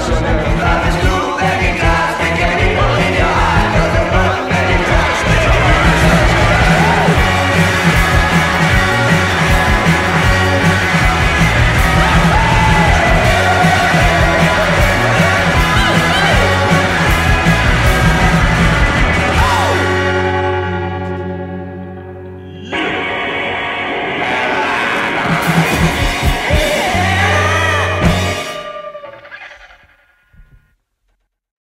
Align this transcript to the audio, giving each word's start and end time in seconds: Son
Son 0.00 1.07